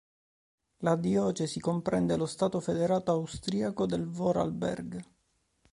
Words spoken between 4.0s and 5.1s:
Vorarlberg.